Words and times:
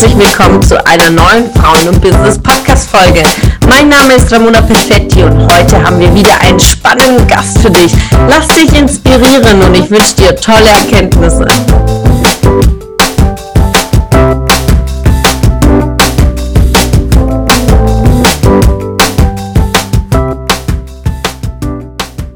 herzlich 0.00 0.28
willkommen 0.28 0.62
zu 0.62 0.76
einer 0.86 1.10
neuen 1.10 1.52
Frauen 1.54 1.88
und 1.88 2.00
Business 2.00 2.38
Podcast 2.38 2.88
Folge. 2.88 3.20
Mein 3.68 3.88
Name 3.88 4.14
ist 4.14 4.32
Ramona 4.32 4.62
Perfetti 4.62 5.24
und 5.24 5.40
heute 5.52 5.82
haben 5.82 5.98
wir 5.98 6.14
wieder 6.14 6.40
einen 6.40 6.60
spannenden 6.60 7.26
Gast 7.26 7.58
für 7.58 7.70
dich. 7.70 7.92
Lass 8.28 8.46
dich 8.46 8.72
inspirieren 8.78 9.60
und 9.60 9.74
ich 9.76 9.90
wünsche 9.90 10.14
dir 10.14 10.36
tolle 10.36 10.68
Erkenntnisse. 10.68 11.44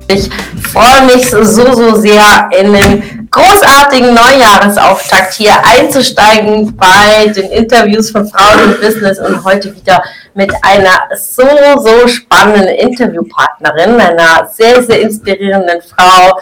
Ich 0.09 0.29
freue 0.65 1.15
mich 1.15 1.31
so, 1.31 1.73
so 1.75 1.95
sehr 1.95 2.51
in 2.59 2.73
den 2.73 3.22
großartigen 3.33 4.15
Neujahresauftakt 4.15 5.35
hier 5.35 5.55
einzusteigen 5.65 6.77
bei 6.77 7.29
den 7.29 7.51
Interviews 7.51 8.11
von 8.11 8.29
Frauen 8.29 8.65
im 8.65 8.81
Business 8.81 9.19
und 9.19 9.43
heute 9.45 9.75
wieder 9.75 10.03
mit 10.35 10.53
einer 10.63 11.09
so, 11.17 11.43
so 11.79 12.07
spannenden 12.07 12.69
Interviewpartnerin, 12.69 13.99
einer 14.01 14.47
sehr, 14.53 14.83
sehr 14.83 15.01
inspirierenden 15.01 15.81
Frau, 15.83 16.39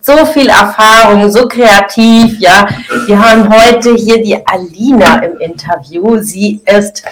so 0.00 0.26
viel 0.26 0.50
Erfahrung, 0.50 1.30
so 1.30 1.48
kreativ, 1.48 2.38
ja. 2.38 2.68
Wir 3.06 3.18
haben 3.18 3.48
heute 3.48 3.94
hier 3.94 4.22
die 4.22 4.36
Alina 4.46 5.22
im 5.22 5.38
Interview. 5.38 6.18
Sie 6.20 6.60
ist 6.66 7.02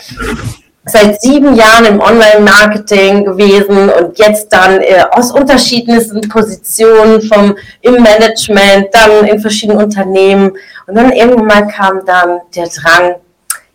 seit 0.85 1.21
sieben 1.21 1.55
Jahren 1.55 1.85
im 1.85 2.01
Online-Marketing 2.01 3.25
gewesen 3.25 3.89
und 3.89 4.19
jetzt 4.19 4.53
dann 4.53 4.81
äh, 4.81 5.05
aus 5.11 5.31
unterschiedlichsten 5.31 6.21
Positionen 6.29 7.23
vom 7.23 7.57
im 7.83 8.03
Management, 8.03 8.89
dann 8.93 9.25
in 9.27 9.39
verschiedenen 9.39 9.83
Unternehmen. 9.83 10.53
Und 10.87 10.97
dann 10.97 11.13
irgendwann 11.13 11.47
mal 11.47 11.69
kam 11.69 12.05
dann 12.05 12.41
der 12.55 12.69
Drang, 12.69 13.15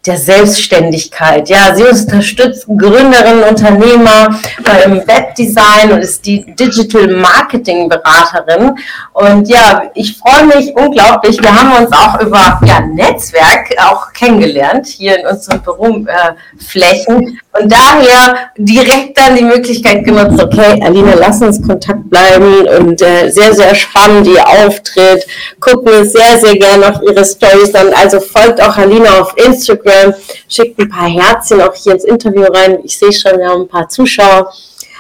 der 0.07 0.17
Selbstständigkeit. 0.17 1.49
Ja, 1.49 1.75
sie 1.75 1.83
unterstützt 1.83 2.65
Gründerinnen, 2.67 3.43
Unternehmer 3.43 4.39
beim 4.63 5.07
Webdesign 5.07 5.91
und 5.91 5.99
ist 5.99 6.25
die 6.25 6.45
Digital 6.55 7.07
Marketing 7.07 7.89
Beraterin. 7.89 8.77
Und 9.13 9.47
ja, 9.47 9.83
ich 9.93 10.17
freue 10.17 10.45
mich 10.45 10.75
unglaublich. 10.75 11.41
Wir 11.41 11.53
haben 11.53 11.83
uns 11.83 11.91
auch 11.91 12.21
über 12.21 12.59
ja, 12.65 12.79
Netzwerk 12.79 13.73
auch 13.79 14.13
kennengelernt 14.13 14.87
hier 14.87 15.19
in 15.19 15.27
unseren 15.27 15.61
Büroflächen. 15.61 17.39
Und 17.59 17.71
daher 17.71 18.51
direkt 18.57 19.17
dann 19.17 19.35
die 19.35 19.43
Möglichkeit 19.43 20.03
genutzt, 20.03 20.41
okay, 20.41 20.79
Alina, 20.83 21.13
lass 21.15 21.41
uns 21.41 21.61
Kontakt 21.65 22.09
bleiben 22.09 22.67
und 22.67 23.01
äh, 23.01 23.29
sehr, 23.29 23.53
sehr 23.53 23.73
spannend 23.73 24.27
ihr 24.27 24.47
Auftritt. 24.47 25.25
Gucken 25.59 25.91
wir 25.91 26.05
sehr, 26.05 26.37
sehr 26.39 26.55
gerne 26.57 26.89
auf 26.89 27.01
ihre 27.01 27.25
Stories 27.25 27.73
an. 27.73 27.91
Also 27.93 28.19
folgt 28.19 28.61
auch 28.61 28.77
Alina 28.77 29.21
auf 29.21 29.33
Instagram, 29.37 30.13
schickt 30.47 30.79
ein 30.79 30.89
paar 30.89 31.09
Herzchen 31.09 31.61
auch 31.61 31.73
hier 31.73 31.93
ins 31.93 32.03
Interview 32.03 32.43
rein. 32.43 32.79
Ich 32.83 32.97
sehe 32.97 33.11
schon, 33.11 33.39
wir 33.39 33.47
haben 33.47 33.61
ein 33.61 33.67
paar 33.67 33.89
Zuschauer. 33.89 34.51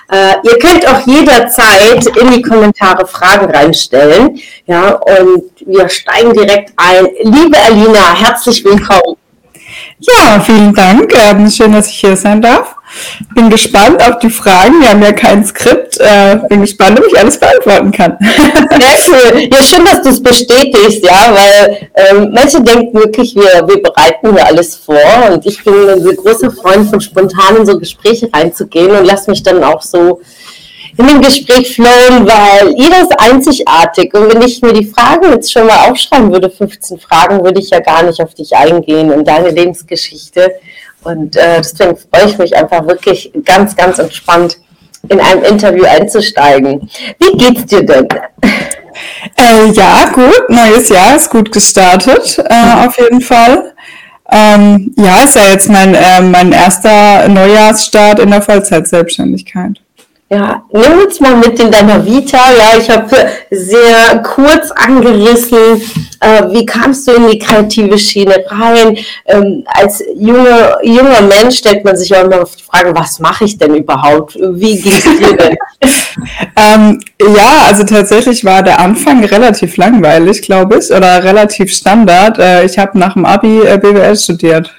Äh, 0.09 0.35
ihr 0.43 0.57
könnt 0.57 0.87
auch 0.87 1.05
jederzeit 1.05 2.05
in 2.17 2.31
die 2.31 2.41
Kommentare 2.41 3.05
Fragen 3.05 3.51
reinstellen. 3.51 4.39
Ja, 4.65 4.91
und 4.91 5.43
wir 5.65 5.89
steigen 5.89 6.33
direkt 6.33 6.71
ein. 6.77 7.07
Liebe 7.23 7.57
Alina, 7.57 8.15
herzlich 8.15 8.63
willkommen. 8.63 9.17
Ja, 9.99 10.39
vielen 10.39 10.75
Dank. 10.75 11.11
Ähm, 11.15 11.49
schön, 11.49 11.73
dass 11.73 11.87
ich 11.87 11.99
hier 11.99 12.15
sein 12.15 12.41
darf. 12.41 12.75
Bin 13.33 13.49
gespannt 13.49 14.01
auf 14.01 14.19
die 14.19 14.29
Fragen. 14.29 14.79
Wir 14.79 14.89
haben 14.89 15.01
ja 15.01 15.11
kein 15.11 15.43
Skript. 15.43 15.97
Äh, 15.99 16.39
bin 16.47 16.61
gespannt, 16.61 16.99
ob 16.99 17.07
ich 17.07 17.17
alles 17.17 17.39
beantworten 17.39 17.91
kann. 17.91 18.17
Sehr 18.21 18.97
cool. 19.07 19.49
Ja, 19.51 19.63
schön, 19.63 19.85
dass 19.85 20.03
du 20.03 20.09
es 20.09 20.21
bestätigst, 20.21 21.03
ja, 21.03 21.33
weil 21.33 21.89
ähm, 21.95 22.31
manche 22.31 22.61
denken 22.61 22.97
wirklich, 22.97 23.35
wir, 23.35 23.67
wir 23.67 23.81
bereiten 23.81 24.33
hier 24.33 24.45
alles 24.45 24.75
vor 24.75 25.31
und 25.31 25.45
ich 25.45 25.63
bin 25.63 25.73
ein 25.89 26.15
großer 26.15 26.51
Freund 26.51 26.89
von 26.89 27.01
spontanen 27.01 27.65
so 27.65 27.79
Gespräche 27.79 28.29
reinzugehen 28.31 28.91
und 28.91 29.05
lass 29.05 29.27
mich 29.27 29.41
dann 29.41 29.63
auch 29.63 29.81
so 29.81 30.21
in 30.97 31.07
dem 31.07 31.21
Gespräch 31.21 31.75
flowen, 31.75 32.27
weil 32.27 32.73
jeder 32.75 33.01
ist 33.01 33.19
einzigartig. 33.19 34.13
Und 34.13 34.33
wenn 34.33 34.41
ich 34.41 34.61
mir 34.61 34.73
die 34.73 34.85
Fragen 34.85 35.31
jetzt 35.31 35.51
schon 35.51 35.67
mal 35.67 35.89
aufschreiben 35.89 36.31
würde, 36.31 36.49
15 36.49 36.99
Fragen, 36.99 37.43
würde 37.43 37.59
ich 37.59 37.69
ja 37.69 37.79
gar 37.79 38.03
nicht 38.03 38.19
auf 38.21 38.33
dich 38.33 38.55
eingehen 38.55 39.11
und 39.11 39.27
deine 39.27 39.49
Lebensgeschichte. 39.49 40.55
Und 41.03 41.35
äh, 41.35 41.57
deswegen 41.57 41.95
freue 41.95 42.25
ich 42.25 42.37
mich 42.37 42.55
einfach 42.55 42.85
wirklich 42.87 43.31
ganz, 43.45 43.75
ganz 43.75 43.99
entspannt 43.99 44.57
in 45.09 45.19
einem 45.19 45.43
Interview 45.43 45.85
einzusteigen. 45.85 46.89
Wie 47.19 47.37
geht's 47.37 47.65
dir 47.65 47.85
denn? 47.85 48.07
Äh, 49.37 49.71
ja, 49.71 50.09
gut. 50.11 50.49
Neues 50.49 50.89
Jahr 50.89 51.15
ist 51.15 51.29
gut 51.29 51.51
gestartet, 51.51 52.39
äh, 52.39 52.85
auf 52.85 52.97
jeden 52.97 53.21
Fall. 53.21 53.73
Ähm, 54.31 54.93
ja, 54.97 55.23
ist 55.23 55.35
ja 55.35 55.45
jetzt 55.45 55.69
mein, 55.69 55.93
äh, 55.93 56.21
mein 56.21 56.51
erster 56.51 57.27
Neujahrsstart 57.27 58.19
in 58.19 58.31
der 58.31 58.41
Vollzeitselbstständigkeit. 58.41 59.79
Ja, 60.29 60.61
nimm 60.73 60.99
uns 61.05 61.21
mal 61.21 61.37
mit 61.37 61.57
in 61.57 61.71
deiner 61.71 62.05
Vita. 62.05 62.37
Ja, 62.51 62.77
ich 62.77 62.89
habe 62.89 63.07
sehr 63.49 64.21
kurz 64.23 64.71
angerissen, 64.71 65.81
äh, 66.19 66.43
wie 66.51 66.65
kamst 66.65 67.07
du 67.07 67.13
in 67.13 67.29
die 67.29 67.39
kreative 67.39 67.97
Schiene 67.97 68.43
rein? 68.47 68.97
Ähm, 69.25 69.63
als 69.67 70.03
junge, 70.17 70.75
junger 70.83 71.21
Mensch 71.21 71.59
stellt 71.59 71.85
man 71.85 71.95
sich 71.95 72.13
auch 72.13 72.25
immer 72.25 72.43
die 72.43 72.61
Frage, 72.61 72.93
was 72.93 73.19
mache 73.19 73.45
ich 73.45 73.57
denn 73.57 73.75
überhaupt? 73.75 74.35
Wie 74.35 74.81
ging 74.81 74.91
es 74.91 75.03
dir 75.03 75.37
denn? 75.37 75.57
ähm, 76.57 76.99
ja, 77.21 77.61
also 77.65 77.85
tatsächlich 77.85 78.43
war 78.43 78.63
der 78.63 78.81
Anfang 78.81 79.23
relativ 79.23 79.77
langweilig, 79.77 80.41
glaube 80.41 80.79
ich, 80.79 80.91
oder 80.91 81.23
relativ 81.23 81.71
Standard. 81.71 82.37
Äh, 82.37 82.65
ich 82.65 82.77
habe 82.77 82.99
nach 82.99 83.13
dem 83.13 83.23
Abi 83.23 83.61
äh, 83.61 83.77
BWL 83.77 84.17
studiert. 84.17 84.73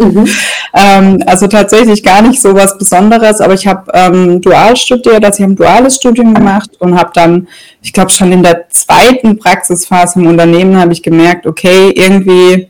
Mhm. 0.00 0.26
Ähm, 0.72 1.22
also 1.26 1.46
tatsächlich 1.46 2.02
gar 2.02 2.22
nicht 2.22 2.40
so 2.40 2.54
was 2.54 2.78
Besonderes, 2.78 3.40
aber 3.40 3.54
ich 3.54 3.66
habe 3.66 3.90
ähm, 3.92 4.40
dual 4.40 4.76
studiert, 4.76 5.24
also 5.24 5.38
ich 5.38 5.42
habe 5.42 5.52
ein 5.52 5.56
duales 5.56 5.96
Studium 5.96 6.32
gemacht 6.32 6.70
und 6.78 6.98
habe 6.98 7.10
dann, 7.12 7.48
ich 7.82 7.92
glaube 7.92 8.10
schon 8.10 8.32
in 8.32 8.42
der 8.42 8.68
zweiten 8.70 9.38
Praxisphase 9.38 10.20
im 10.20 10.26
Unternehmen 10.26 10.78
habe 10.78 10.92
ich 10.92 11.02
gemerkt, 11.02 11.46
okay, 11.46 11.90
irgendwie 11.90 12.68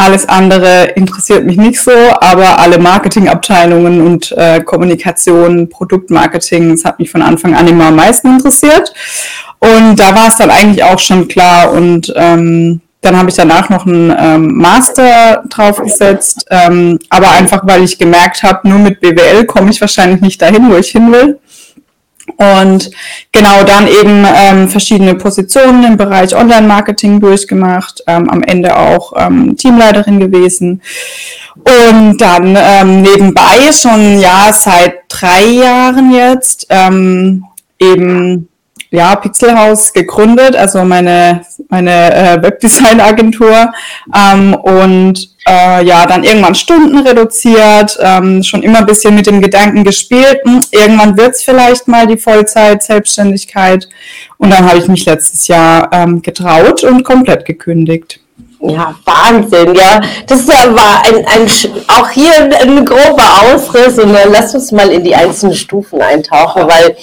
alles 0.00 0.28
andere 0.28 0.84
interessiert 0.94 1.44
mich 1.44 1.58
nicht 1.58 1.80
so, 1.80 1.92
aber 2.20 2.58
alle 2.58 2.78
Marketingabteilungen 2.78 4.00
und 4.00 4.32
äh, 4.32 4.60
Kommunikation, 4.60 5.68
Produktmarketing, 5.68 6.70
das 6.70 6.84
hat 6.86 6.98
mich 6.98 7.10
von 7.10 7.20
Anfang 7.20 7.54
an 7.54 7.68
immer 7.68 7.86
am 7.86 7.96
meisten 7.96 8.28
interessiert. 8.28 8.94
Und 9.58 9.96
da 9.96 10.14
war 10.14 10.28
es 10.28 10.36
dann 10.36 10.50
eigentlich 10.50 10.82
auch 10.82 10.98
schon 10.98 11.28
klar 11.28 11.72
und 11.72 12.10
ähm, 12.16 12.80
dann 13.00 13.16
habe 13.16 13.30
ich 13.30 13.36
danach 13.36 13.70
noch 13.70 13.86
einen 13.86 14.14
ähm, 14.16 14.56
Master 14.56 15.42
draufgesetzt, 15.48 16.46
ähm, 16.50 16.98
aber 17.08 17.30
einfach, 17.30 17.66
weil 17.66 17.82
ich 17.82 17.98
gemerkt 17.98 18.42
habe, 18.42 18.68
nur 18.68 18.78
mit 18.78 19.00
BWL 19.00 19.46
komme 19.46 19.70
ich 19.70 19.80
wahrscheinlich 19.80 20.20
nicht 20.20 20.40
dahin, 20.42 20.70
wo 20.70 20.76
ich 20.76 20.90
hin 20.90 21.10
will. 21.10 21.38
Und 22.36 22.90
genau 23.32 23.64
dann 23.64 23.88
eben 23.88 24.24
ähm, 24.26 24.68
verschiedene 24.68 25.14
Positionen 25.14 25.84
im 25.84 25.96
Bereich 25.96 26.34
Online-Marketing 26.34 27.20
durchgemacht, 27.20 28.02
ähm, 28.06 28.28
am 28.28 28.42
Ende 28.42 28.76
auch 28.76 29.14
ähm, 29.16 29.56
Teamleiterin 29.56 30.20
gewesen. 30.20 30.82
Und 31.56 32.18
dann 32.18 32.56
ähm, 32.56 33.02
nebenbei 33.02 33.72
schon 33.72 34.20
ja 34.20 34.52
seit 34.52 34.94
drei 35.08 35.44
Jahren 35.44 36.12
jetzt 36.12 36.66
ähm, 36.68 37.44
eben 37.78 38.49
ja, 38.90 39.14
Pixelhaus 39.14 39.92
gegründet, 39.92 40.56
also 40.56 40.84
meine, 40.84 41.42
meine 41.68 42.14
äh, 42.14 42.42
Webdesign-Agentur 42.42 43.72
ähm, 44.14 44.54
und 44.54 45.30
äh, 45.48 45.84
ja, 45.84 46.06
dann 46.06 46.24
irgendwann 46.24 46.56
Stunden 46.56 46.98
reduziert, 46.98 47.96
ähm, 48.00 48.42
schon 48.42 48.62
immer 48.62 48.78
ein 48.78 48.86
bisschen 48.86 49.14
mit 49.14 49.26
dem 49.26 49.40
Gedanken 49.40 49.84
gespielt, 49.84 50.40
hm, 50.44 50.60
irgendwann 50.72 51.16
wird's 51.16 51.44
vielleicht 51.44 51.86
mal 51.86 52.06
die 52.08 52.18
Vollzeit-Selbstständigkeit 52.18 53.88
und 54.38 54.50
dann 54.50 54.68
habe 54.68 54.78
ich 54.78 54.88
mich 54.88 55.06
letztes 55.06 55.46
Jahr 55.46 55.88
ähm, 55.92 56.20
getraut 56.20 56.82
und 56.82 57.04
komplett 57.04 57.44
gekündigt. 57.44 58.20
Ja, 58.62 58.94
Wahnsinn, 59.06 59.74
ja. 59.74 60.02
Das 60.26 60.40
ist 60.40 60.52
ja 60.52 60.74
war 60.74 61.02
ein, 61.06 61.24
ein, 61.26 61.50
auch 61.88 62.10
hier 62.10 62.32
ein 62.60 62.84
grober 62.84 63.24
Ausriss 63.42 63.98
und 63.98 64.12
dann 64.12 64.30
lass 64.32 64.54
uns 64.54 64.70
mal 64.70 64.90
in 64.90 65.02
die 65.02 65.14
einzelnen 65.14 65.54
Stufen 65.54 66.02
eintauchen, 66.02 66.64
weil 66.68 66.94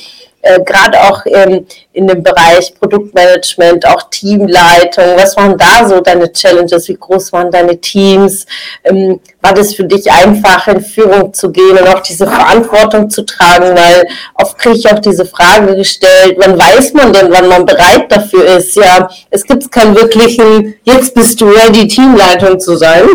äh, 0.42 0.62
gerade 0.64 1.02
auch 1.02 1.26
ähm, 1.26 1.66
in 1.94 2.08
dem 2.08 2.22
Bereich 2.22 2.74
Produktmanagement, 2.80 3.86
auch 3.88 4.10
Teamleitung. 4.10 5.16
Was 5.16 5.36
waren 5.36 5.58
da 5.58 5.88
so 5.88 6.00
deine 6.00 6.32
Challenges? 6.32 6.88
Wie 6.88 6.96
groß 6.96 7.34
waren 7.34 7.52
deine 7.52 7.80
Teams? 7.80 8.46
Ähm, 8.84 9.20
war 9.42 9.54
das 9.54 9.74
für 9.74 9.84
dich 9.84 10.10
einfach, 10.12 10.68
in 10.68 10.82
Führung 10.82 11.34
zu 11.34 11.52
gehen 11.52 11.78
und 11.78 11.88
auch 11.88 12.02
diese 12.02 12.28
Verantwortung 12.28 13.10
zu 13.10 13.26
tragen? 13.26 13.76
Weil 13.76 14.08
oft 14.36 14.58
kriege 14.58 14.78
ich 14.78 14.92
auch 14.92 15.00
diese 15.00 15.26
Frage 15.26 15.76
gestellt, 15.76 16.36
wann 16.38 16.58
weiß 16.58 16.94
man 16.94 17.12
denn, 17.14 17.32
wann 17.32 17.48
man 17.48 17.66
bereit 17.66 18.12
dafür 18.12 18.46
ist? 18.58 18.76
Ja, 18.76 19.10
es 19.32 19.44
gibt 19.44 19.72
keinen 19.72 19.96
wirklichen, 19.96 20.76
jetzt 20.84 21.14
bist 21.16 21.42
du 21.42 21.50
ready, 21.50 21.88
Teamleitung 21.88 22.60
zu 22.60 22.76
sein. 22.76 23.08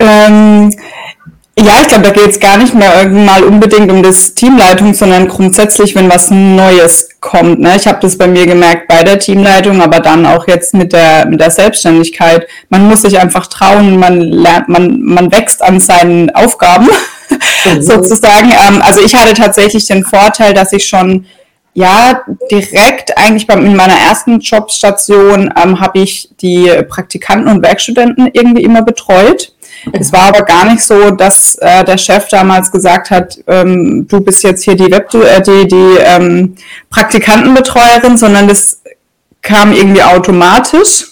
Ähm 0.00 0.72
Ja, 1.60 1.80
ich 1.80 1.88
glaube, 1.88 2.04
da 2.04 2.10
geht 2.10 2.30
es 2.30 2.38
gar 2.38 2.56
nicht 2.56 2.72
mehr 2.72 3.08
mal 3.08 3.42
unbedingt 3.42 3.90
um 3.90 4.00
das 4.00 4.34
Teamleitung, 4.34 4.94
sondern 4.94 5.26
grundsätzlich, 5.26 5.96
wenn 5.96 6.08
was 6.08 6.30
Neues 6.30 7.08
kommt. 7.20 7.58
Ne? 7.58 7.74
Ich 7.76 7.88
habe 7.88 7.98
das 8.00 8.16
bei 8.16 8.28
mir 8.28 8.46
gemerkt 8.46 8.86
bei 8.86 9.02
der 9.02 9.18
Teamleitung, 9.18 9.82
aber 9.82 9.98
dann 9.98 10.24
auch 10.24 10.46
jetzt 10.46 10.72
mit 10.72 10.92
der, 10.92 11.26
mit 11.26 11.40
der 11.40 11.50
Selbstständigkeit. 11.50 12.46
Man 12.68 12.86
muss 12.86 13.02
sich 13.02 13.18
einfach 13.18 13.48
trauen, 13.48 13.98
man 13.98 14.20
lernt, 14.20 14.68
man, 14.68 15.02
man 15.02 15.32
wächst 15.32 15.60
an 15.60 15.80
seinen 15.80 16.30
Aufgaben 16.30 16.86
mhm. 17.64 17.82
sozusagen. 17.82 18.50
Ähm, 18.50 18.80
also 18.80 19.00
ich 19.00 19.16
hatte 19.16 19.34
tatsächlich 19.34 19.86
den 19.86 20.04
Vorteil, 20.04 20.54
dass 20.54 20.72
ich 20.72 20.86
schon 20.86 21.26
ja, 21.74 22.22
direkt 22.50 23.16
eigentlich 23.18 23.46
beim, 23.46 23.64
in 23.64 23.76
meiner 23.76 23.94
ersten 23.94 24.40
Jobstation 24.40 25.52
ähm, 25.60 25.80
habe 25.80 26.00
ich 26.00 26.28
die 26.40 26.70
Praktikanten 26.88 27.48
und 27.48 27.62
Werkstudenten 27.62 28.30
irgendwie 28.32 28.62
immer 28.62 28.82
betreut. 28.82 29.52
Es 29.92 30.12
war 30.12 30.28
aber 30.28 30.42
gar 30.42 30.64
nicht 30.70 30.82
so, 30.82 31.10
dass 31.10 31.56
äh, 31.56 31.84
der 31.84 31.98
Chef 31.98 32.28
damals 32.28 32.70
gesagt 32.70 33.10
hat, 33.10 33.38
ähm, 33.46 34.06
du 34.08 34.20
bist 34.20 34.42
jetzt 34.42 34.64
hier 34.64 34.76
die, 34.76 34.90
Web 34.90 35.12
äh, 35.14 35.40
die, 35.40 35.68
die 35.68 35.96
ähm, 36.00 36.54
Praktikantenbetreuerin, 36.90 38.16
sondern 38.16 38.48
das 38.48 38.80
kam 39.42 39.72
irgendwie 39.72 40.02
automatisch. 40.02 41.06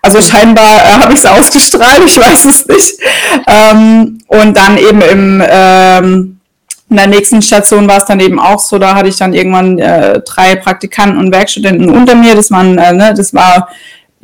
Also 0.00 0.20
scheinbar 0.20 0.64
äh, 0.64 1.02
habe 1.02 1.12
ich 1.12 1.20
es 1.20 1.26
ausgestrahlt, 1.26 2.02
ich 2.06 2.18
weiß 2.18 2.44
es 2.44 2.66
nicht. 2.66 3.00
Ähm, 3.46 4.18
und 4.28 4.56
dann 4.56 4.78
eben 4.78 5.00
im 5.02 5.42
ähm, 5.46 6.36
in 6.88 6.96
der 6.96 7.08
nächsten 7.08 7.42
Station 7.42 7.88
war 7.88 7.98
es 7.98 8.04
dann 8.04 8.20
eben 8.20 8.38
auch 8.38 8.60
so, 8.60 8.78
da 8.78 8.94
hatte 8.94 9.08
ich 9.08 9.16
dann 9.16 9.34
irgendwann 9.34 9.78
äh, 9.78 10.20
drei 10.20 10.54
Praktikanten 10.54 11.18
und 11.18 11.32
Werkstudenten 11.32 11.90
unter 11.90 12.14
mir. 12.14 12.36
Das 12.36 12.50
waren, 12.50 12.78
äh, 12.78 12.92
ne, 12.92 13.12
das 13.12 13.34
war 13.34 13.68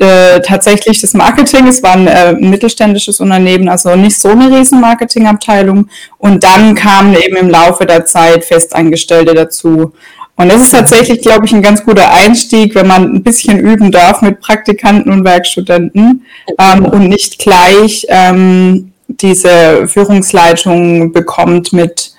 äh, 0.02 0.40
tatsächlich 0.40 1.00
das 1.00 1.14
Marketing. 1.14 1.66
Es 1.66 1.82
war 1.82 1.92
ein, 1.92 2.06
äh, 2.06 2.32
mittelständisches 2.32 3.20
Unternehmen, 3.20 3.68
also 3.68 3.94
nicht 3.96 4.20
so 4.20 4.30
eine 4.30 4.54
riesen 4.54 4.80
Marketingabteilung. 4.80 5.88
Und 6.18 6.42
dann 6.44 6.74
kamen 6.74 7.14
eben 7.14 7.36
im 7.36 7.48
Laufe 7.48 7.86
der 7.86 8.04
Zeit 8.04 8.44
Festangestellte 8.44 9.34
dazu. 9.34 9.92
Und 10.36 10.50
das 10.50 10.62
ist 10.62 10.72
tatsächlich, 10.72 11.20
glaube 11.20 11.46
ich, 11.46 11.52
ein 11.52 11.62
ganz 11.62 11.84
guter 11.84 12.12
Einstieg, 12.12 12.74
wenn 12.74 12.86
man 12.86 13.14
ein 13.14 13.22
bisschen 13.22 13.58
üben 13.58 13.92
darf 13.92 14.22
mit 14.22 14.40
Praktikanten 14.40 15.12
und 15.12 15.24
Werkstudenten 15.24 16.26
ähm, 16.58 16.84
und 16.84 17.08
nicht 17.08 17.38
gleich 17.38 18.06
ähm, 18.08 18.92
diese 19.06 19.86
Führungsleitung 19.86 21.12
bekommt 21.12 21.72
mit 21.72 22.12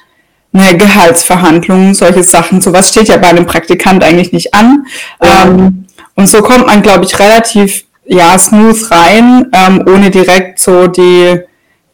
eine 0.54 0.78
Gehaltsverhandlung, 0.78 1.94
solche 1.96 2.24
Sachen. 2.24 2.62
Sowas 2.62 2.90
steht 2.90 3.08
ja 3.08 3.18
bei 3.18 3.28
einem 3.28 3.48
Praktikant 3.48 4.04
eigentlich 4.04 4.32
nicht 4.32 4.54
an. 4.54 4.86
Ähm, 5.20 5.83
und 6.16 6.28
so 6.28 6.42
kommt 6.42 6.68
man, 6.68 6.82
glaube 6.82 7.06
ich, 7.06 7.20
relativ 7.20 7.86
ja 8.06 8.38
smooth 8.38 8.92
rein, 8.92 9.50
ähm, 9.54 9.84
ohne 9.88 10.10
direkt 10.10 10.60
so 10.60 10.88
die, 10.88 11.40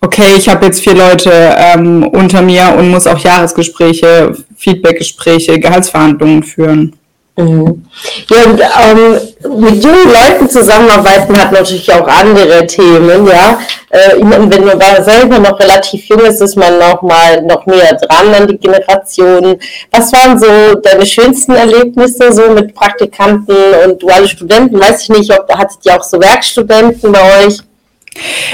okay, 0.02 0.36
ich 0.38 0.50
habe 0.50 0.66
jetzt 0.66 0.82
vier 0.82 0.96
Leute 0.96 1.32
ähm, 1.58 2.08
unter 2.08 2.42
mir 2.42 2.76
und 2.78 2.90
muss 2.90 3.08
auch 3.08 3.20
Jahresgespräche, 3.20 4.36
Feedbackgespräche, 4.58 5.60
Gehaltsverhandlungen 5.60 6.44
führen. 6.44 6.96
Mhm. 7.40 7.86
Ja, 8.30 8.44
und 8.44 8.60
ähm, 8.60 9.62
mit 9.62 9.82
jungen 9.82 10.12
Leuten 10.12 10.50
zusammenarbeiten 10.50 11.40
hat 11.40 11.54
natürlich 11.54 11.92
auch 11.94 12.06
andere 12.06 12.68
Themen, 12.68 13.26
ja. 13.28 13.60
Äh, 13.92 14.20
wenn 14.20 14.66
man 14.66 15.04
selber 15.04 15.40
noch 15.40 15.58
relativ 15.58 16.04
jung 16.10 16.20
ist, 16.20 16.42
ist 16.42 16.58
man 16.58 16.78
noch 16.78 17.02
mal 17.02 17.42
noch 17.44 17.66
näher 17.66 17.96
dran 17.96 18.34
an 18.34 18.48
die 18.48 18.58
Generationen. 18.58 19.56
Was 19.90 20.12
waren 20.12 20.38
so 20.38 20.76
deine 20.82 21.06
schönsten 21.06 21.56
Erlebnisse 21.56 22.32
so 22.34 22.50
mit 22.50 22.76
Praktikanten 22.76 23.56
und 23.86 24.04
duale 24.04 24.28
Studenten? 24.28 24.80
Weiß 24.80 25.04
ich 25.04 25.10
nicht, 25.10 25.32
ob 25.32 25.48
da 25.48 25.58
hattet 25.58 25.78
ihr 25.86 25.96
auch 25.96 26.04
so 26.04 26.20
Werkstudenten 26.20 27.12
bei 27.12 27.46
euch? 27.46 27.60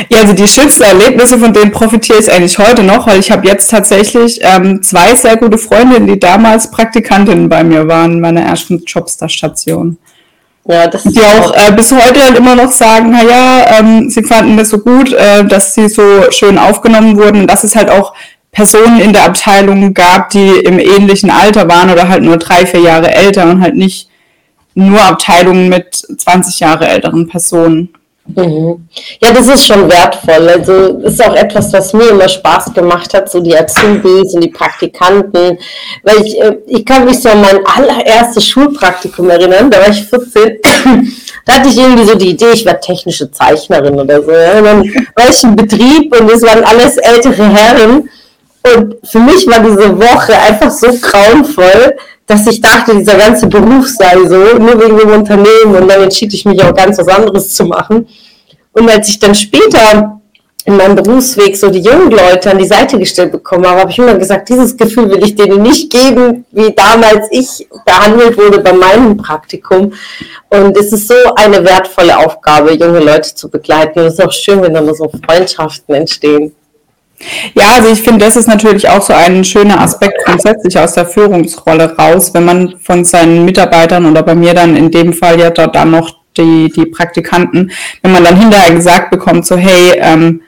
Ja, 0.09 0.19
also 0.19 0.33
die 0.33 0.47
schönsten 0.47 0.83
Erlebnisse, 0.83 1.39
von 1.39 1.53
denen 1.53 1.71
profitiere 1.71 2.19
ich 2.19 2.31
eigentlich 2.31 2.57
heute 2.57 2.83
noch, 2.83 3.07
weil 3.07 3.19
ich 3.19 3.31
habe 3.31 3.47
jetzt 3.47 3.71
tatsächlich 3.71 4.39
ähm, 4.41 4.81
zwei 4.83 5.15
sehr 5.15 5.37
gute 5.37 5.57
Freundinnen, 5.57 6.07
die 6.07 6.19
damals 6.19 6.69
Praktikantinnen 6.71 7.49
bei 7.49 7.63
mir 7.63 7.87
waren 7.87 8.13
in 8.13 8.21
meiner 8.21 8.41
ersten 8.41 8.83
Jobstation. 8.85 9.97
Ja, 10.67 10.87
das 10.87 11.03
die 11.03 11.21
auch 11.21 11.53
äh, 11.53 11.71
bis 11.71 11.91
heute 11.91 12.21
halt 12.23 12.37
immer 12.37 12.55
noch 12.55 12.71
sagen, 12.71 13.11
naja, 13.11 13.79
ähm, 13.79 14.09
sie 14.09 14.23
fanden 14.23 14.57
das 14.57 14.69
so 14.69 14.79
gut, 14.79 15.13
äh, 15.13 15.45
dass 15.45 15.75
sie 15.75 15.87
so 15.87 16.31
schön 16.31 16.57
aufgenommen 16.57 17.17
wurden 17.17 17.41
und 17.41 17.47
dass 17.47 17.63
es 17.63 17.75
halt 17.75 17.89
auch 17.89 18.13
Personen 18.51 18.99
in 18.99 19.13
der 19.13 19.25
Abteilung 19.25 19.93
gab, 19.93 20.29
die 20.29 20.49
im 20.49 20.79
ähnlichen 20.79 21.29
Alter 21.29 21.67
waren 21.69 21.91
oder 21.91 22.07
halt 22.07 22.23
nur 22.23 22.37
drei, 22.37 22.65
vier 22.65 22.79
Jahre 22.79 23.13
älter 23.13 23.49
und 23.49 23.61
halt 23.61 23.75
nicht 23.75 24.09
nur 24.73 25.01
Abteilungen 25.01 25.69
mit 25.69 25.93
20 25.93 26.61
Jahre 26.61 26.87
älteren 26.87 27.27
Personen. 27.27 27.89
Mhm. 28.27 28.87
Ja, 29.21 29.31
das 29.31 29.47
ist 29.47 29.67
schon 29.67 29.89
wertvoll. 29.89 30.49
Also 30.49 30.97
ist 30.99 31.23
auch 31.23 31.35
etwas, 31.35 31.71
was 31.71 31.93
mir 31.93 32.09
immer 32.09 32.27
Spaß 32.27 32.73
gemacht 32.73 33.13
hat, 33.13 33.29
so 33.29 33.39
die 33.39 33.55
Azubis 33.55 34.33
und 34.33 34.43
die 34.43 34.49
Praktikanten. 34.49 35.59
Weil 36.03 36.21
ich, 36.23 36.39
äh, 36.41 36.57
ich 36.65 36.85
kann 36.85 37.05
mich 37.05 37.21
so 37.21 37.29
an 37.29 37.41
mein 37.41 37.59
allererstes 37.65 38.45
Schulpraktikum 38.47 39.29
erinnern, 39.29 39.69
da 39.69 39.79
war 39.79 39.89
ich 39.89 40.03
14. 40.03 40.57
da 41.45 41.53
hatte 41.53 41.69
ich 41.69 41.77
irgendwie 41.77 42.05
so 42.05 42.17
die 42.17 42.29
Idee, 42.29 42.51
ich 42.53 42.65
werde 42.65 42.79
technische 42.79 43.29
Zeichnerin 43.29 43.99
oder 43.99 44.21
so. 44.21 44.31
Und 44.31 44.65
dann 44.65 44.83
war 45.15 45.29
ich 45.29 45.43
im 45.43 45.55
Betrieb 45.55 46.19
und 46.19 46.31
es 46.31 46.41
waren 46.41 46.63
alles 46.63 46.97
ältere 46.97 47.47
Herren. 47.47 48.09
Und 48.73 48.95
für 49.03 49.19
mich 49.19 49.45
war 49.47 49.59
diese 49.59 49.97
Woche 49.97 50.33
einfach 50.33 50.71
so 50.71 50.87
grauenvoll, 50.99 51.95
dass 52.25 52.47
ich 52.47 52.59
dachte, 52.59 52.95
dieser 52.95 53.15
ganze 53.15 53.47
Beruf 53.47 53.87
sei 53.87 54.17
so, 54.27 54.57
nur 54.57 54.81
wegen 54.81 54.97
dem 54.97 55.09
Unternehmen. 55.11 55.75
Und 55.75 55.87
dann 55.87 56.01
entschied 56.01 56.33
ich 56.33 56.45
mich 56.45 56.63
auch 56.63 56.73
ganz 56.73 56.97
was 56.97 57.07
anderes 57.07 57.53
zu 57.53 57.65
machen. 57.65 58.07
Und 58.73 58.89
als 58.89 59.09
ich 59.09 59.19
dann 59.19 59.35
später 59.35 60.19
in 60.65 60.77
meinem 60.77 60.95
Berufsweg 60.95 61.55
so 61.55 61.69
die 61.69 61.79
jungen 61.79 62.09
Leute 62.09 62.49
an 62.49 62.57
die 62.57 62.65
Seite 62.65 62.97
gestellt 62.97 63.31
bekommen 63.31 63.67
habe, 63.67 63.81
habe 63.81 63.91
ich 63.91 63.99
immer 63.99 64.15
gesagt, 64.15 64.49
dieses 64.49 64.75
Gefühl 64.75 65.11
will 65.11 65.23
ich 65.23 65.35
denen 65.35 65.61
nicht 65.61 65.91
geben, 65.91 66.43
wie 66.51 66.73
damals 66.73 67.27
ich 67.29 67.67
behandelt 67.85 68.35
wurde 68.35 68.59
bei 68.59 68.73
meinem 68.73 69.15
Praktikum. 69.15 69.93
Und 70.49 70.75
es 70.75 70.91
ist 70.91 71.07
so 71.07 71.35
eine 71.35 71.63
wertvolle 71.63 72.17
Aufgabe, 72.17 72.73
junge 72.73 72.99
Leute 72.99 73.35
zu 73.35 73.47
begleiten. 73.47 73.99
Und 73.99 74.05
es 74.07 74.15
ist 74.15 74.25
auch 74.25 74.31
schön, 74.31 74.63
wenn 74.63 74.73
da 74.73 74.83
so 74.95 75.11
Freundschaften 75.23 75.93
entstehen. 75.93 76.55
Ja, 77.53 77.73
also 77.75 77.89
ich 77.89 78.01
finde, 78.01 78.25
das 78.25 78.35
ist 78.35 78.47
natürlich 78.47 78.89
auch 78.89 79.01
so 79.01 79.13
ein 79.13 79.43
schöner 79.43 79.79
Aspekt 79.79 80.23
grundsätzlich 80.25 80.77
aus 80.77 80.93
der 80.93 81.05
Führungsrolle 81.05 81.95
raus, 81.95 82.33
wenn 82.33 82.45
man 82.45 82.75
von 82.81 83.05
seinen 83.05 83.45
Mitarbeitern 83.45 84.05
oder 84.05 84.21
bei 84.23 84.35
mir 84.35 84.53
dann 84.53 84.75
in 84.75 84.91
dem 84.91 85.13
Fall 85.13 85.39
ja 85.39 85.49
dort 85.49 85.75
dann 85.75 85.91
noch 85.91 86.11
die, 86.37 86.71
die 86.75 86.85
Praktikanten, 86.85 87.71
wenn 88.01 88.11
man 88.11 88.23
dann 88.23 88.39
hinterher 88.39 88.73
gesagt 88.73 89.11
bekommt, 89.11 89.45
so 89.45 89.55
hey, 89.55 89.93
ähm, 89.95 90.41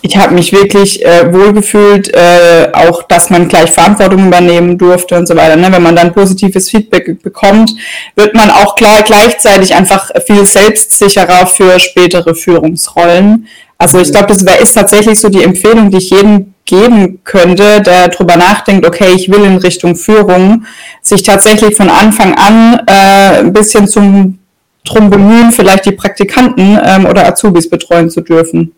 ich 0.00 0.16
habe 0.16 0.34
mich 0.34 0.52
wirklich 0.52 1.04
äh, 1.04 1.32
wohlgefühlt, 1.32 2.14
äh, 2.14 2.68
auch 2.72 3.02
dass 3.02 3.30
man 3.30 3.48
gleich 3.48 3.70
Verantwortung 3.70 4.28
übernehmen 4.28 4.78
durfte 4.78 5.16
und 5.16 5.26
so 5.26 5.36
weiter. 5.36 5.56
Ne? 5.56 5.72
Wenn 5.72 5.82
man 5.82 5.96
dann 5.96 6.12
positives 6.12 6.70
Feedback 6.70 7.20
bekommt, 7.22 7.72
wird 8.14 8.34
man 8.34 8.50
auch 8.50 8.76
klar 8.76 9.02
gleichzeitig 9.02 9.74
einfach 9.74 10.10
viel 10.26 10.44
selbstsicherer 10.44 11.46
für 11.46 11.80
spätere 11.80 12.34
Führungsrollen. 12.34 13.48
Also 13.82 13.98
ich 13.98 14.12
glaube, 14.12 14.28
das 14.28 14.44
ist 14.60 14.74
tatsächlich 14.74 15.18
so 15.18 15.28
die 15.28 15.42
Empfehlung, 15.42 15.90
die 15.90 15.96
ich 15.96 16.10
jedem 16.10 16.54
geben 16.64 17.18
könnte, 17.24 17.80
der 17.80 18.06
darüber 18.06 18.36
nachdenkt, 18.36 18.86
okay, 18.86 19.08
ich 19.16 19.28
will 19.28 19.42
in 19.42 19.56
Richtung 19.56 19.96
Führung, 19.96 20.66
sich 21.00 21.24
tatsächlich 21.24 21.74
von 21.74 21.90
Anfang 21.90 22.32
an 22.34 22.80
äh, 22.86 23.40
ein 23.40 23.52
bisschen 23.52 23.88
zum 23.88 24.38
drum 24.84 25.10
bemühen, 25.10 25.50
vielleicht 25.50 25.86
die 25.86 25.92
Praktikanten 25.92 26.78
ähm, 26.80 27.06
oder 27.06 27.26
Azubis 27.26 27.68
betreuen 27.68 28.08
zu 28.08 28.20
dürfen. 28.20 28.72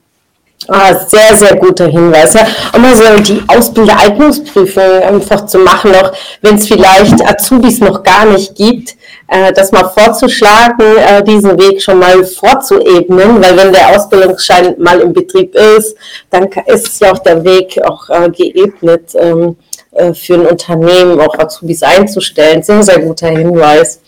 Ah, 0.68 0.94
sehr, 0.94 1.36
sehr 1.36 1.56
guter 1.56 1.88
Hinweis. 1.88 2.32
Ja. 2.32 2.46
Mal 2.78 2.96
so 2.96 3.22
die 3.22 3.42
Ausbildereignungsprüfung 3.46 5.02
einfach 5.06 5.44
zu 5.44 5.58
machen, 5.58 5.94
auch 5.94 6.12
wenn 6.40 6.54
es 6.54 6.66
vielleicht 6.66 7.22
Azubis 7.22 7.78
noch 7.80 8.02
gar 8.02 8.24
nicht 8.24 8.54
gibt, 8.54 8.96
äh, 9.28 9.52
das 9.52 9.72
mal 9.72 9.84
vorzuschlagen, 9.84 10.96
äh, 10.96 11.22
diesen 11.22 11.58
Weg 11.58 11.82
schon 11.82 11.98
mal 11.98 12.24
vorzuebnen, 12.24 13.42
weil 13.42 13.56
wenn 13.56 13.72
der 13.72 13.90
Ausbildungsschein 13.90 14.74
mal 14.78 15.00
im 15.00 15.12
Betrieb 15.12 15.54
ist, 15.54 15.96
dann 16.30 16.48
ist 16.66 17.00
ja 17.00 17.12
auch 17.12 17.18
der 17.18 17.42
Weg 17.44 17.80
auch 17.84 18.08
äh, 18.10 18.30
geebnet 18.30 19.14
ähm, 19.14 19.56
äh, 19.92 20.12
für 20.12 20.34
ein 20.34 20.46
Unternehmen, 20.46 21.20
auch 21.20 21.38
Azubis 21.38 21.82
einzustellen. 21.82 22.62
Sehr, 22.62 22.82
sehr 22.82 22.98
guter 22.98 23.28
Hinweis. 23.28 24.00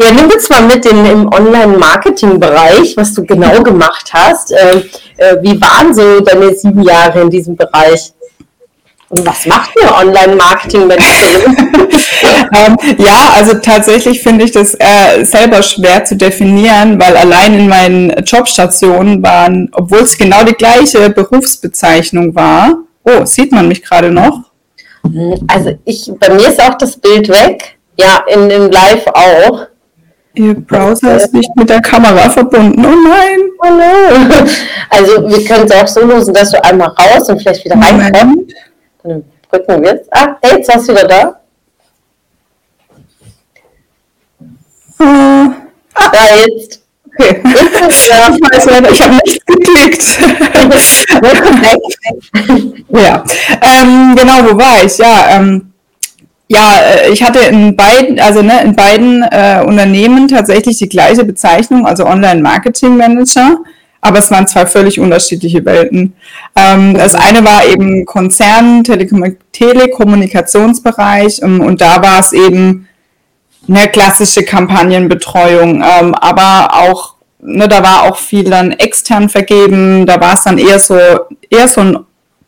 Ja, 0.00 0.10
nimm 0.10 0.30
uns 0.30 0.48
mal 0.50 0.62
mit 0.62 0.84
in, 0.86 1.04
im 1.06 1.32
Online-Marketing-Bereich, 1.32 2.96
was 2.96 3.14
du 3.14 3.24
genau 3.24 3.62
gemacht 3.62 4.10
hast. 4.12 4.50
Äh, 4.50 4.82
äh, 5.18 5.36
wie 5.40 5.60
waren 5.60 5.94
so 5.94 6.20
deine 6.20 6.54
sieben 6.54 6.82
Jahre 6.82 7.20
in 7.20 7.30
diesem 7.30 7.54
Bereich? 7.54 8.12
Und 9.10 9.26
was 9.26 9.44
macht 9.44 9.70
ihr 9.82 9.92
Online-Marketing-Managerin? 9.92 11.56
ähm, 12.54 12.76
ja, 12.96 13.32
also 13.36 13.54
tatsächlich 13.54 14.22
finde 14.22 14.44
ich 14.44 14.52
das 14.52 14.74
äh, 14.74 15.24
selber 15.24 15.64
schwer 15.64 16.04
zu 16.04 16.14
definieren, 16.14 17.00
weil 17.00 17.16
allein 17.16 17.58
in 17.58 17.68
meinen 17.68 18.10
Jobstationen 18.24 19.20
waren, 19.20 19.68
obwohl 19.72 20.02
es 20.02 20.16
genau 20.16 20.44
die 20.44 20.52
gleiche 20.52 21.10
Berufsbezeichnung 21.10 22.36
war. 22.36 22.84
Oh, 23.02 23.24
sieht 23.24 23.50
man 23.50 23.66
mich 23.66 23.82
gerade 23.82 24.12
noch? 24.12 24.44
Also 25.48 25.76
ich, 25.84 26.12
bei 26.20 26.28
mir 26.32 26.48
ist 26.48 26.62
auch 26.62 26.78
das 26.78 26.96
Bild 26.96 27.28
weg. 27.28 27.78
Ja, 27.98 28.22
in 28.32 28.48
dem 28.48 28.70
Live 28.70 29.08
auch. 29.08 29.66
Ihr 30.34 30.54
Browser 30.54 31.16
ist 31.16 31.34
nicht 31.34 31.50
mit 31.56 31.68
der 31.68 31.82
Kamera 31.82 32.30
verbunden. 32.30 32.86
Oh 32.86 33.08
nein. 33.08 33.40
Oh 33.58 33.76
nein. 33.76 34.48
Also 34.88 35.28
wir 35.28 35.44
können 35.44 35.64
es 35.64 35.72
auch 35.72 35.88
so 35.88 36.06
lösen, 36.06 36.32
dass 36.32 36.52
du 36.52 36.64
einmal 36.64 36.88
raus 36.88 37.28
und 37.28 37.40
vielleicht 37.40 37.64
wieder 37.64 37.74
reinkommst. 37.74 38.54
Dann 39.02 39.24
drücken 39.50 39.82
wir 39.82 39.92
jetzt. 39.92 40.08
Ah, 40.12 40.36
hey, 40.42 40.58
jetzt 40.58 40.68
warst 40.68 40.88
du 40.88 40.92
wieder 40.92 41.08
da. 41.08 41.40
Ah, 44.98 46.12
ja, 46.12 46.36
jetzt. 46.46 46.82
Okay. 47.06 47.40
ja, 48.08 48.28
ich 48.34 48.40
weiß 48.40 48.66
leider, 48.66 48.90
ich 48.90 49.00
habe 49.00 49.14
nichts 49.14 49.44
geklickt. 49.44 50.18
ja, 52.88 53.24
ähm, 53.60 54.14
genau, 54.16 54.44
wo 54.44 54.58
war 54.58 54.84
ich? 54.84 54.98
Ja, 54.98 55.36
ähm, 55.36 55.72
ja, 56.48 56.80
äh, 56.80 57.12
ich 57.12 57.22
hatte 57.22 57.40
in 57.40 57.76
beiden, 57.76 58.18
also 58.18 58.42
ne, 58.42 58.62
in 58.62 58.74
beiden 58.74 59.22
äh, 59.22 59.62
Unternehmen 59.64 60.28
tatsächlich 60.28 60.78
die 60.78 60.88
gleiche 60.88 61.24
Bezeichnung, 61.24 61.86
also 61.86 62.04
Online 62.06 62.40
Marketing 62.40 62.96
Manager, 62.96 63.58
aber 64.00 64.18
es 64.18 64.30
waren 64.30 64.46
zwei 64.46 64.66
völlig 64.66 64.98
unterschiedliche 64.98 65.64
Welten. 65.64 66.14
Ähm, 66.56 66.94
das 66.94 67.14
eine 67.14 67.44
war 67.44 67.66
eben 67.66 68.06
Konzern, 68.06 68.84
Telekom 68.84 69.36
Telekommunikationsbereich 69.52 71.40
ähm, 71.42 71.60
und 71.60 71.80
da 71.80 72.02
war 72.02 72.20
es 72.20 72.32
eben 72.32 72.88
eine 73.68 73.88
klassische 73.88 74.44
Kampagnenbetreuung, 74.44 75.82
ähm, 75.82 76.14
aber 76.14 76.74
auch, 76.74 77.14
ne, 77.40 77.68
da 77.68 77.82
war 77.82 78.04
auch 78.04 78.16
viel 78.16 78.44
dann 78.44 78.72
extern 78.72 79.28
vergeben, 79.28 80.06
da 80.06 80.20
war 80.20 80.34
es 80.34 80.44
dann 80.44 80.58
eher 80.58 80.78
so, 80.78 80.96
eher 81.50 81.68
so 81.68 81.80
ein 81.82 81.98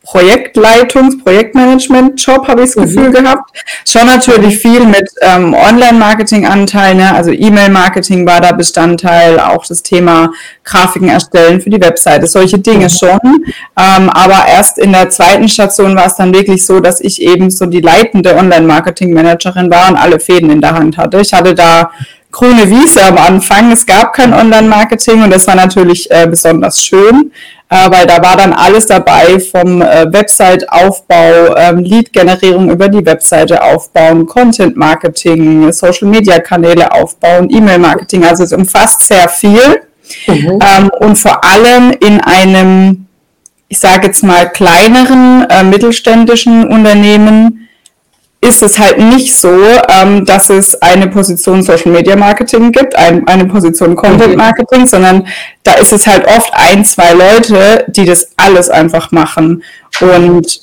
Projektleitungs-, 0.07 1.23
Projektmanagement-Job, 1.23 2.49
habe 2.49 2.63
ich 2.63 2.75
das 2.75 2.85
Gefühl 2.85 3.09
mhm. 3.09 3.13
gehabt. 3.13 3.51
Schon 3.89 4.07
natürlich 4.07 4.59
viel 4.59 4.85
mit 4.85 5.09
ähm, 5.21 5.55
Online-Marketing-Anteil, 5.55 6.97
ne? 6.97 7.15
also 7.15 7.31
E-Mail-Marketing 7.31 8.27
war 8.27 8.41
da 8.41 8.53
Bestandteil, 8.53 9.39
auch 9.39 9.65
das 9.65 9.83
Thema 9.83 10.31
Grafiken 10.65 11.09
erstellen 11.09 11.61
für 11.61 11.71
die 11.71 11.81
Webseite, 11.81 12.27
solche 12.27 12.59
Dinge 12.59 12.87
mhm. 12.87 12.91
schon. 12.91 13.21
Ähm, 13.79 14.11
aber 14.11 14.47
erst 14.49 14.79
in 14.79 14.93
der 14.93 15.11
zweiten 15.11 15.49
Station 15.49 15.95
war 15.97 16.07
es 16.07 16.17
dann 16.17 16.35
wirklich 16.35 16.67
so, 16.67 16.81
dass 16.81 17.01
ich 17.01 17.23
eben 17.23 17.51
so 17.51 17.67
die 17.67 17.81
leitende 17.81 18.37
Online-Marketing-Managerin 18.37 19.71
war 19.71 19.89
und 19.89 19.97
alle 19.97 20.19
Fäden 20.19 20.51
in 20.51 20.61
der 20.61 20.75
Hand 20.75 20.99
hatte. 20.99 21.21
Ich 21.21 21.33
hatte 21.33 21.55
da 21.55 21.91
grüne 22.33 22.69
Wiese 22.69 23.05
am 23.05 23.19
Anfang. 23.19 23.71
Es 23.71 23.87
gab 23.87 24.15
kein 24.15 24.33
Online-Marketing 24.33 25.23
und 25.23 25.31
das 25.31 25.47
war 25.47 25.55
natürlich 25.55 26.11
äh, 26.11 26.27
besonders 26.27 26.83
schön 26.83 27.31
weil 27.91 28.07
da 28.07 28.23
war 28.23 28.37
dann 28.37 28.53
alles 28.53 28.87
dabei 28.87 29.41
vom 29.41 29.81
äh, 29.81 30.13
Website-Aufbau, 30.13 31.57
ähm, 31.57 31.79
Lead-Generierung 31.79 32.71
über 32.71 32.89
die 32.89 33.05
Webseite 33.07 33.63
aufbauen, 33.63 34.27
Content-Marketing, 34.27 35.73
Social-Media-Kanäle 35.73 36.93
aufbauen, 36.93 37.49
E-Mail-Marketing. 37.51 38.25
Also 38.25 38.45
es 38.45 38.53
umfasst 38.53 39.01
sehr 39.01 39.27
viel 39.29 39.81
mhm. 40.27 40.59
ähm, 40.61 40.91
und 41.01 41.17
vor 41.17 41.43
allem 41.45 41.93
in 42.01 42.21
einem, 42.21 43.07
ich 43.69 43.79
sage 43.79 44.09
jetzt 44.09 44.23
mal, 44.23 44.51
kleineren 44.51 45.47
äh, 45.49 45.65
mittelständischen 45.65 46.69
Unternehmen, 46.69 47.62
ist 48.45 48.61
es 48.61 48.79
halt 48.79 48.99
nicht 48.99 49.37
so, 49.37 49.57
ähm, 49.89 50.25
dass 50.25 50.51
es 50.51 50.81
eine 50.83 51.07
Position 51.07 51.63
Social 51.63 51.93
Media 51.93 52.17
Marketing 52.17 52.73
gibt, 52.73 52.95
ein, 52.97 53.27
eine 53.29 53.47
Position 53.47 53.95
Content 53.95 54.37
Marketing, 54.37 54.87
sondern 54.87 55.29
da 55.63 55.75
ist 55.75 55.93
es 55.93 56.07
halt 56.09 56.27
oft 56.27 56.53
ein, 56.53 56.85
zwei 56.85 57.13
Leute, 57.13 57.85
die 57.89 58.05
das 58.05 58.33
alles 58.37 58.69
einfach 58.69 59.13
machen. 59.13 59.63
Und 60.01 60.61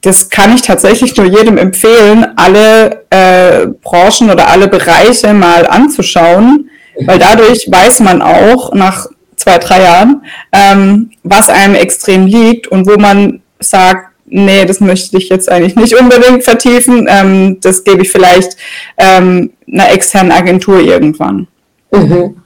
das 0.00 0.30
kann 0.30 0.54
ich 0.54 0.62
tatsächlich 0.62 1.14
nur 1.16 1.26
jedem 1.26 1.58
empfehlen, 1.58 2.26
alle 2.36 3.04
äh, 3.10 3.66
Branchen 3.82 4.30
oder 4.30 4.48
alle 4.48 4.66
Bereiche 4.66 5.34
mal 5.34 5.66
anzuschauen, 5.66 6.70
weil 7.04 7.18
dadurch 7.18 7.68
weiß 7.70 8.00
man 8.00 8.22
auch 8.22 8.72
nach 8.72 9.08
zwei, 9.36 9.58
drei 9.58 9.82
Jahren, 9.82 10.24
ähm, 10.52 11.10
was 11.22 11.50
einem 11.50 11.74
extrem 11.74 12.26
liegt 12.26 12.66
und 12.68 12.86
wo 12.86 12.96
man 12.96 13.42
sagt, 13.60 14.11
nee, 14.32 14.64
das 14.64 14.80
möchte 14.80 15.16
ich 15.16 15.28
jetzt 15.28 15.50
eigentlich 15.50 15.76
nicht 15.76 15.98
unbedingt 15.98 16.42
vertiefen. 16.42 17.06
Ähm, 17.08 17.58
das 17.60 17.84
gebe 17.84 18.02
ich 18.02 18.10
vielleicht 18.10 18.56
ähm, 18.96 19.50
einer 19.70 19.90
externen 19.92 20.32
Agentur 20.32 20.80
irgendwann. 20.80 21.46
Mhm. 21.92 22.36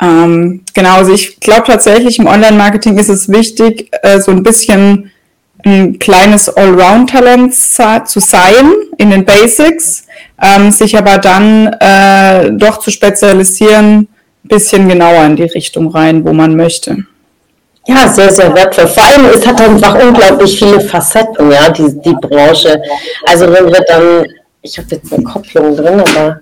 Ähm, 0.00 0.64
genau, 0.74 0.96
also 0.96 1.12
ich 1.12 1.38
glaube 1.38 1.64
tatsächlich 1.66 2.18
im 2.18 2.26
Online-Marketing 2.26 2.98
ist 2.98 3.08
es 3.08 3.28
wichtig, 3.28 3.88
äh, 4.02 4.20
so 4.20 4.32
ein 4.32 4.42
bisschen 4.42 5.10
ein 5.64 6.00
kleines 6.00 6.48
Allround-Talent 6.48 7.54
zu 7.54 8.18
sein 8.18 8.72
in 8.98 9.10
den 9.10 9.24
Basics, 9.24 10.06
ähm, 10.42 10.72
sich 10.72 10.98
aber 10.98 11.18
dann 11.18 11.68
äh, 11.78 12.50
doch 12.50 12.80
zu 12.80 12.90
spezialisieren, 12.90 14.08
ein 14.44 14.48
bisschen 14.48 14.88
genauer 14.88 15.24
in 15.24 15.36
die 15.36 15.44
Richtung 15.44 15.86
rein, 15.88 16.24
wo 16.24 16.32
man 16.32 16.56
möchte. 16.56 17.06
Ja, 17.86 18.08
sehr, 18.08 18.30
sehr 18.30 18.54
wertvoll. 18.54 18.86
Vor 18.86 19.02
allem, 19.02 19.26
es 19.26 19.46
hat 19.46 19.60
einfach 19.60 20.00
unglaublich 20.02 20.56
viele 20.56 20.80
Facetten, 20.80 21.50
ja, 21.50 21.68
die, 21.68 22.00
die 22.00 22.14
Branche. 22.14 22.80
Also 23.26 23.52
wenn 23.52 23.66
wir 23.66 23.80
dann, 23.88 24.26
ich 24.62 24.78
habe 24.78 24.88
jetzt 24.90 25.12
eine 25.12 25.24
Kopplung 25.24 25.76
drin, 25.76 26.00
aber 26.00 26.40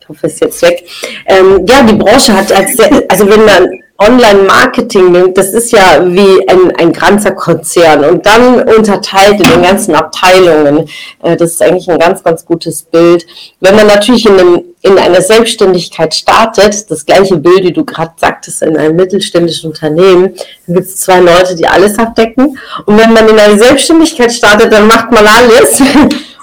ich 0.00 0.08
hoffe, 0.08 0.26
es 0.26 0.34
ist 0.34 0.40
jetzt 0.40 0.62
weg. 0.62 0.84
Ähm, 1.26 1.64
ja, 1.66 1.82
die 1.82 1.94
Branche 1.94 2.34
hat, 2.34 2.52
also 2.52 3.28
wenn 3.28 3.44
man 3.44 3.82
Online-Marketing 3.98 5.12
nimmt, 5.12 5.38
das 5.38 5.54
ist 5.54 5.72
ja 5.72 6.04
wie 6.04 6.48
ein, 6.48 6.74
ein 6.76 6.92
ganzer 6.92 7.32
Konzern 7.32 8.04
und 8.04 8.26
dann 8.26 8.62
unterteilt 8.62 9.40
in 9.40 9.48
den 9.48 9.62
ganzen 9.62 9.94
Abteilungen. 9.94 10.88
Äh, 11.22 11.36
das 11.36 11.52
ist 11.52 11.62
eigentlich 11.62 11.88
ein 11.90 11.98
ganz, 11.98 12.22
ganz 12.22 12.44
gutes 12.44 12.82
Bild. 12.82 13.24
Wenn 13.60 13.76
man 13.76 13.86
natürlich 13.86 14.26
in, 14.26 14.38
einem, 14.38 14.64
in 14.82 14.98
einer 14.98 15.22
Selbstständigkeit 15.22 16.12
startet, 16.12 16.90
das 16.90 17.06
gleiche 17.06 17.36
Bild, 17.36 17.62
wie 17.62 17.72
du 17.72 17.84
gerade 17.84 18.12
sagtest, 18.16 18.62
in 18.62 18.76
einem 18.76 18.96
mittelständischen 18.96 19.70
Unternehmen, 19.70 20.34
dann 20.66 20.76
gibt 20.76 20.88
es 20.88 20.96
zwei 20.96 21.20
Leute, 21.20 21.54
die 21.54 21.66
alles 21.66 21.98
abdecken. 21.98 22.58
Und 22.86 22.98
wenn 22.98 23.12
man 23.12 23.28
in 23.28 23.38
eine 23.38 23.58
Selbstständigkeit 23.58 24.32
startet, 24.32 24.72
dann 24.72 24.88
macht 24.88 25.12
man 25.12 25.26
alles. 25.26 25.80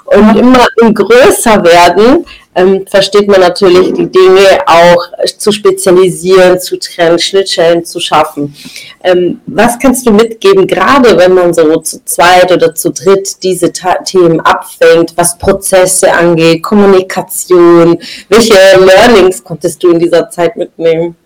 Und 0.06 0.36
immer 0.36 0.66
im 0.82 0.92
größer 0.92 1.62
werden, 1.62 2.26
ähm, 2.54 2.84
versteht 2.86 3.28
man 3.28 3.40
natürlich 3.40 3.92
die 3.92 4.10
Dinge 4.10 4.60
auch 4.66 5.02
zu 5.38 5.52
spezialisieren, 5.52 6.58
zu 6.60 6.78
trennen, 6.78 7.18
Schnittstellen 7.18 7.84
zu 7.84 8.00
schaffen. 8.00 8.54
Ähm, 9.02 9.40
was 9.46 9.78
kannst 9.78 10.06
du 10.06 10.12
mitgeben, 10.12 10.66
gerade 10.66 11.16
wenn 11.16 11.34
man 11.34 11.54
so 11.54 11.76
zu 11.78 12.04
zweit 12.04 12.50
oder 12.50 12.74
zu 12.74 12.90
dritt 12.90 13.42
diese 13.42 13.72
Themen 13.72 14.40
abfängt, 14.40 15.12
was 15.16 15.38
Prozesse 15.38 16.12
angeht, 16.12 16.62
Kommunikation, 16.62 17.98
welche 18.28 18.54
Learnings 18.78 19.42
konntest 19.44 19.82
du 19.82 19.90
in 19.90 19.98
dieser 19.98 20.28
Zeit 20.30 20.56
mitnehmen? 20.56 21.16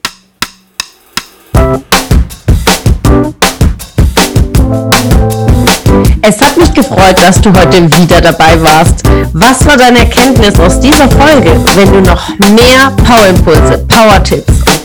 Es 6.27 6.41
hat 6.41 6.57
mich 6.57 6.73
gefreut, 6.73 7.19
dass 7.21 7.39
du 7.39 7.51
heute 7.51 7.85
wieder 7.99 8.19
dabei 8.19 8.59
warst. 8.63 9.03
Was 9.35 9.67
war 9.67 9.77
deine 9.77 9.99
Erkenntnis 9.99 10.59
aus 10.59 10.81
dieser 10.81 11.07
Folge? 11.11 11.61
Wenn 11.77 11.93
du 11.93 12.01
noch 12.01 12.27
mehr 12.39 12.91
Power-Impulse, 13.05 13.85
Power-Tipps 13.87 14.74